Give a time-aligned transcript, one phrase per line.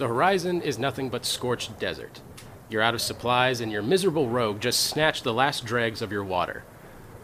[0.00, 2.22] The horizon is nothing but scorched desert.
[2.70, 6.24] You're out of supplies, and your miserable rogue just snatched the last dregs of your
[6.24, 6.64] water.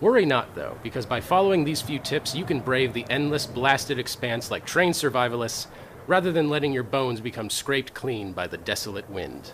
[0.03, 3.99] Worry not, though, because by following these few tips, you can brave the endless blasted
[3.99, 5.69] expanse like trained survivalists,
[6.07, 9.53] rather than letting your bones become scraped clean by the desolate wind.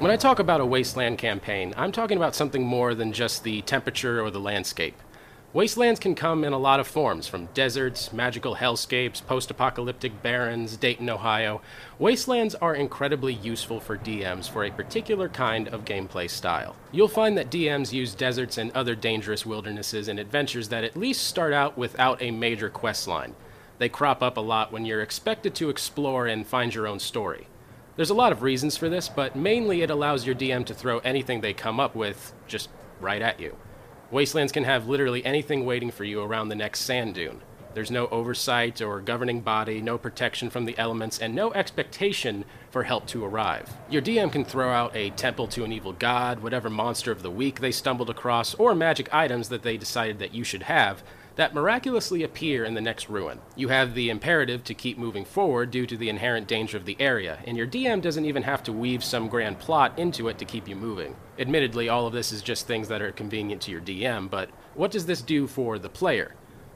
[0.00, 3.62] When I talk about a wasteland campaign, I'm talking about something more than just the
[3.62, 4.96] temperature or the landscape.
[5.54, 10.76] Wastelands can come in a lot of forms, from deserts, magical hellscapes, post apocalyptic barrens,
[10.76, 11.60] Dayton, Ohio.
[11.96, 16.74] Wastelands are incredibly useful for DMs for a particular kind of gameplay style.
[16.90, 21.24] You'll find that DMs use deserts and other dangerous wildernesses in adventures that at least
[21.24, 23.36] start out without a major quest line.
[23.78, 27.46] They crop up a lot when you're expected to explore and find your own story.
[27.94, 30.98] There's a lot of reasons for this, but mainly it allows your DM to throw
[30.98, 33.56] anything they come up with just right at you.
[34.10, 37.40] Wastelands can have literally anything waiting for you around the next sand dune.
[37.74, 42.84] There's no oversight or governing body, no protection from the elements, and no expectation for
[42.84, 43.68] help to arrive.
[43.90, 47.30] Your DM can throw out a temple to an evil god, whatever monster of the
[47.30, 51.02] week they stumbled across, or magic items that they decided that you should have,
[51.36, 53.40] that miraculously appear in the next ruin.
[53.56, 56.96] You have the imperative to keep moving forward due to the inherent danger of the
[57.00, 60.44] area, and your DM doesn't even have to weave some grand plot into it to
[60.44, 61.16] keep you moving.
[61.38, 64.90] Admittedly, all of this is just things that are convenient to your DM, but what
[64.90, 66.34] does this do for the player?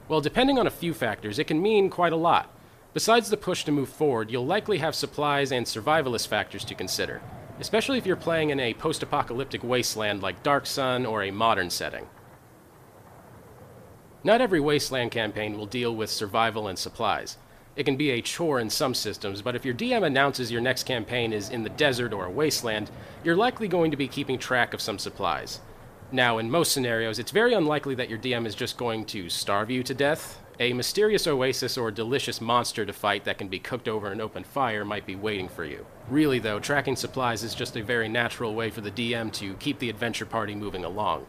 [0.08, 2.52] Well, depending on a few factors, it can mean quite a lot.
[2.94, 7.20] Besides the push to move forward, you'll likely have supplies and survivalist factors to consider,
[7.60, 11.70] especially if you're playing in a post apocalyptic wasteland like Dark Sun or a modern
[11.70, 12.06] setting.
[14.28, 17.38] Not every Wasteland campaign will deal with survival and supplies.
[17.76, 20.82] It can be a chore in some systems, but if your DM announces your next
[20.82, 22.90] campaign is in the desert or a wasteland,
[23.24, 25.60] you're likely going to be keeping track of some supplies.
[26.12, 29.70] Now, in most scenarios, it's very unlikely that your DM is just going to starve
[29.70, 30.38] you to death.
[30.60, 34.44] A mysterious oasis or delicious monster to fight that can be cooked over an open
[34.44, 35.86] fire might be waiting for you.
[36.10, 39.78] Really, though, tracking supplies is just a very natural way for the DM to keep
[39.78, 41.24] the adventure party moving along.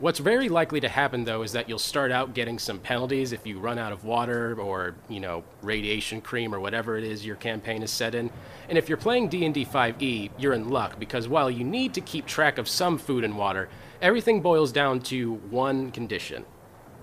[0.00, 3.44] What's very likely to happen though is that you'll start out getting some penalties if
[3.44, 7.34] you run out of water or, you know, radiation cream or whatever it is your
[7.34, 8.30] campaign is set in.
[8.68, 12.26] And if you're playing D&D 5e, you're in luck because while you need to keep
[12.26, 13.68] track of some food and water,
[14.00, 16.44] everything boils down to one condition: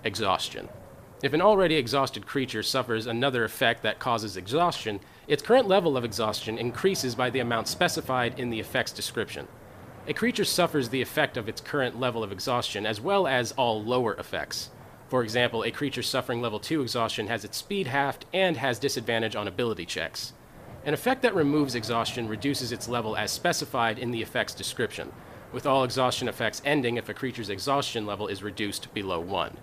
[0.06, 0.70] exhaustion.
[1.22, 6.06] If an already exhausted creature suffers another effect that causes exhaustion, its current level of
[6.06, 9.50] exhaustion increases by the amount specified in the effect's description.
[10.08, 13.84] A creature suffers the effect of its current level of exhaustion, as well as all
[13.84, 14.70] lower effects.
[15.08, 19.36] For example, a creature suffering level 2 exhaustion has its speed halved and has disadvantage
[19.36, 20.34] on ability checks.
[20.84, 25.12] An effect that removes exhaustion reduces its level as specified in the effect's description,
[25.52, 29.58] with all exhaustion effects ending if a creature's exhaustion level is reduced below 1.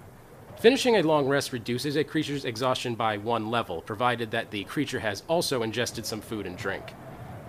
[0.59, 5.01] Finishing a long rest reduces a creature's exhaustion by one level, provided that the creature
[5.01, 6.95] has also ingested some food and drink.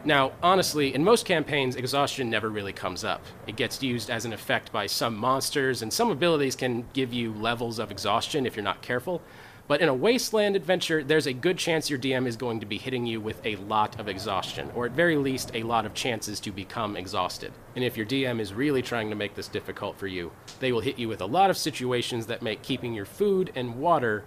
[0.06, 3.24] Now, honestly, in most campaigns, exhaustion never really comes up.
[3.48, 7.34] It gets used as an effect by some monsters, and some abilities can give you
[7.34, 9.22] levels of exhaustion if you're not careful.
[9.66, 12.78] But in a wasteland adventure, there's a good chance your DM is going to be
[12.78, 16.42] hitting you with a lot of exhaustion, or at very least, a lot of chances
[16.42, 17.54] to become exhausted.
[17.78, 20.82] And if your DM is really trying to make this difficult for you, they will
[20.82, 24.26] hit you with a lot of situations that make keeping your food and water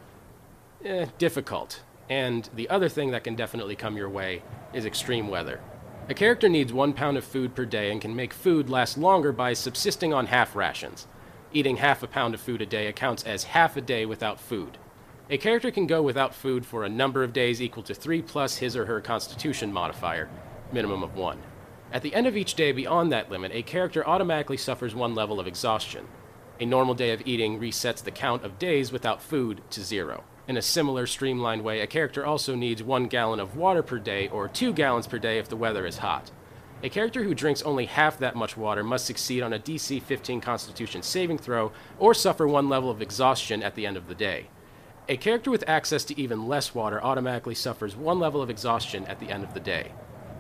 [0.82, 1.82] eh, difficult.
[2.08, 4.42] And the other thing that can definitely come your way
[4.76, 5.60] is extreme weather.
[6.08, 9.32] A character needs one pound of food per day and can make food last longer
[9.32, 11.06] by subsisting on half rations.
[11.52, 14.76] Eating half a pound of food a day accounts as half a day without food.
[15.30, 18.58] A character can go without food for a number of days equal to 3 plus
[18.58, 20.28] his or her constitution modifier,
[20.70, 21.42] minimum of 1.
[21.90, 25.40] At the end of each day beyond that limit, a character automatically suffers one level
[25.40, 26.06] of exhaustion.
[26.60, 30.22] A normal day of eating resets the count of days without food to zero.
[30.48, 34.28] In a similar streamlined way, a character also needs one gallon of water per day
[34.28, 36.30] or two gallons per day if the weather is hot.
[36.84, 40.40] A character who drinks only half that much water must succeed on a DC 15
[40.40, 44.46] Constitution saving throw or suffer one level of exhaustion at the end of the day.
[45.08, 49.18] A character with access to even less water automatically suffers one level of exhaustion at
[49.18, 49.90] the end of the day.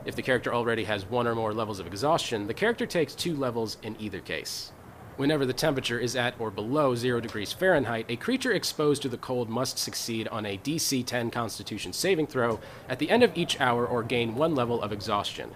[0.04, 3.34] If the character already has one or more levels of exhaustion, the character takes two
[3.34, 4.72] levels in either case.
[5.16, 9.16] Whenever the temperature is at or below 0 degrees Fahrenheit, a creature exposed to the
[9.16, 13.58] cold must succeed on a DC 10 Constitution saving throw at the end of each
[13.58, 15.52] hour or gain one level of exhaustion.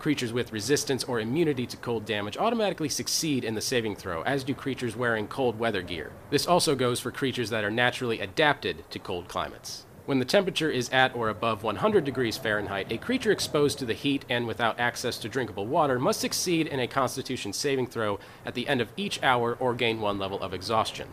[0.00, 4.42] Creatures with resistance or immunity to cold damage automatically succeed in the saving throw, as
[4.42, 6.10] do creatures wearing cold weather gear.
[6.30, 9.86] This also goes for creatures that are naturally adapted to cold climates.
[10.06, 13.94] When the temperature is at or above 100 degrees Fahrenheit, a creature exposed to the
[13.94, 18.52] heat and without access to drinkable water must succeed in a constitution saving throw at
[18.52, 21.08] the end of each hour or gain one level of exhaustion.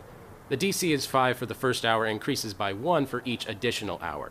[0.50, 3.98] The DC is 5 for the first hour and increases by 1 for each additional
[4.02, 4.30] hour.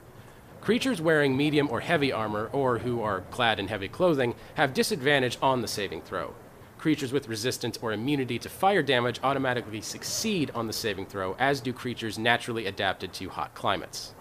[0.62, 5.40] Creatures wearing medium or heavy armor, or who are clad in heavy clothing, have disadvantage
[5.42, 6.36] on the saving throw.
[6.78, 11.62] Creatures with resistance or immunity to fire damage automatically succeed on the saving throw, as
[11.62, 14.14] do creatures naturally adapted to hot climates.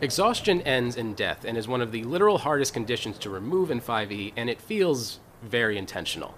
[0.00, 3.80] Exhaustion ends in death and is one of the literal hardest conditions to remove in
[3.80, 6.34] 5e, and it feels very intentional.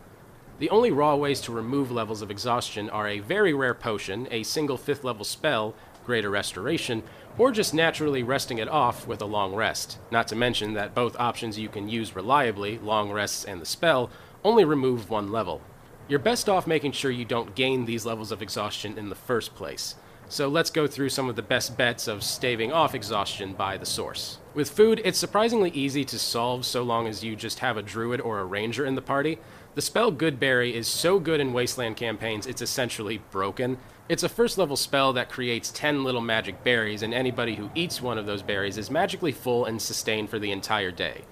[0.58, 4.42] The only raw ways to remove levels of exhaustion are a very rare potion, a
[4.42, 5.74] single 5th level spell,
[6.04, 7.02] Greater Restoration,
[7.38, 9.98] or just naturally resting it off with a long rest.
[10.10, 14.10] Not to mention that both options you can use reliably, long rests and the spell,
[14.44, 15.62] only remove one level.
[16.08, 19.54] You're best off making sure you don't gain these levels of exhaustion in the first
[19.54, 19.96] place.
[20.28, 23.86] So let's go through some of the best bets of staving off exhaustion by the
[23.86, 24.38] source.
[24.54, 28.20] With food, it's surprisingly easy to solve so long as you just have a druid
[28.20, 29.38] or a ranger in the party.
[29.76, 33.78] The spell Goodberry is so good in Wasteland campaigns, it's essentially broken.
[34.08, 38.02] It's a first level spell that creates 10 little magic berries, and anybody who eats
[38.02, 41.22] one of those berries is magically full and sustained for the entire day.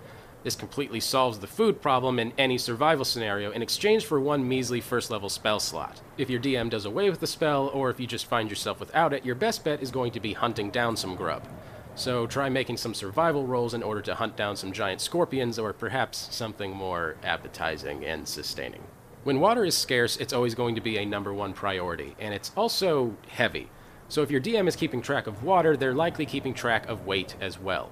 [0.44, 4.82] This completely solves the food problem in any survival scenario in exchange for one measly
[4.82, 6.02] first level spell slot.
[6.18, 9.14] If your DM does away with the spell, or if you just find yourself without
[9.14, 11.48] it, your best bet is going to be hunting down some grub.
[11.94, 15.72] So try making some survival rolls in order to hunt down some giant scorpions, or
[15.72, 18.82] perhaps something more appetizing and sustaining.
[19.22, 22.52] When water is scarce, it's always going to be a number one priority, and it's
[22.54, 23.70] also heavy.
[24.08, 27.34] So if your DM is keeping track of water, they're likely keeping track of weight
[27.40, 27.90] as well.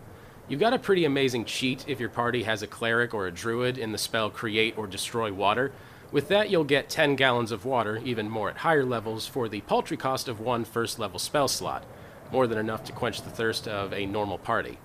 [0.49, 3.79] You've got a pretty amazing cheat if your party has a cleric or a druid
[3.79, 5.71] in the spell Create or Destroy Water.
[6.11, 9.61] With that, you'll get 10 gallons of water, even more at higher levels, for the
[9.63, 11.85] paltry cost of one first level spell slot,
[12.33, 14.79] more than enough to quench the thirst of a normal party.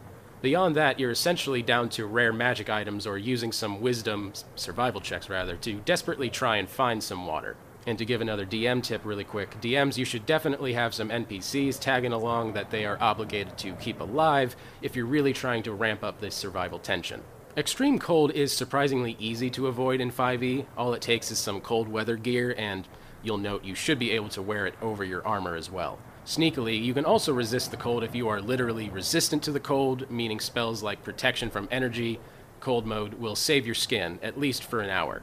[0.44, 5.28] Beyond that, you're essentially down to rare magic items or using some wisdom, survival checks
[5.28, 7.58] rather, to desperately try and find some water.
[7.88, 11.80] And to give another DM tip really quick, DMs, you should definitely have some NPCs
[11.80, 16.04] tagging along that they are obligated to keep alive if you're really trying to ramp
[16.04, 17.22] up this survival tension.
[17.56, 20.66] Extreme cold is surprisingly easy to avoid in 5e.
[20.78, 22.86] All it takes is some cold weather gear, and
[23.24, 25.98] you'll note you should be able to wear it over your armor as well.
[26.26, 30.12] Sneakily, you can also resist the cold if you are literally resistant to the cold,
[30.12, 32.20] meaning spells like Protection from Energy,
[32.60, 35.22] Cold Mode will save your skin, at least for an hour.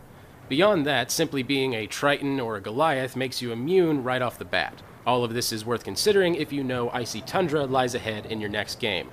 [0.49, 4.45] Beyond that, simply being a Triton or a Goliath makes you immune right off the
[4.45, 4.83] bat.
[5.07, 8.51] All of this is worth considering if you know Icy Tundra lies ahead in your
[8.51, 9.11] next game.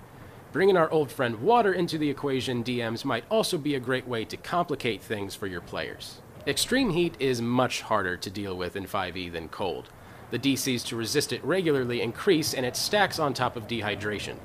[0.51, 4.25] Bringing our old friend Water into the equation, DMs might also be a great way
[4.25, 6.19] to complicate things for your players.
[6.45, 9.89] Extreme heat is much harder to deal with in 5e than cold.
[10.31, 14.35] The DCs to resist it regularly increase and it stacks on top of dehydration.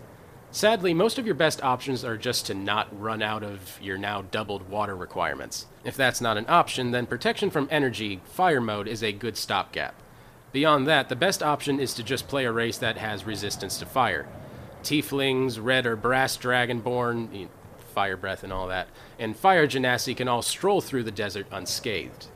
[0.56, 4.22] Sadly, most of your best options are just to not run out of your now
[4.22, 5.66] doubled water requirements.
[5.84, 9.94] If that's not an option, then protection from energy, fire mode, is a good stopgap.
[10.52, 13.84] Beyond that, the best option is to just play a race that has resistance to
[13.84, 14.26] fire.
[14.82, 17.48] Tieflings, red or brass dragonborn,
[17.92, 18.88] fire breath and all that,
[19.18, 22.28] and fire genasi can all stroll through the desert unscathed.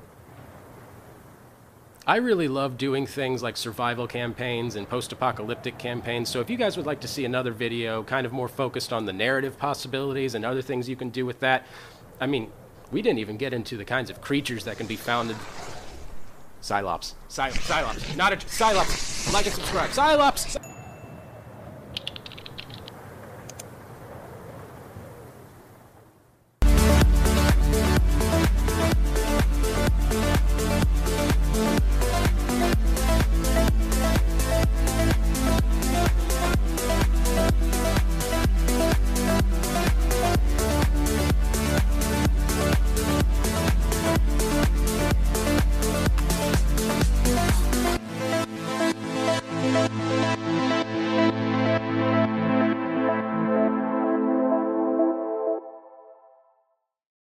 [2.06, 6.28] I really love doing things like survival campaigns and post apocalyptic campaigns.
[6.30, 9.04] So, if you guys would like to see another video kind of more focused on
[9.04, 11.66] the narrative possibilities and other things you can do with that,
[12.20, 12.50] I mean,
[12.90, 15.36] we didn't even get into the kinds of creatures that can be found in.
[16.62, 17.14] Psylops.
[17.28, 18.16] Psy- Psylops.
[18.16, 18.36] Not a.
[18.36, 19.32] Psylops.
[19.32, 19.90] Like and subscribe.
[19.90, 20.56] Psylops!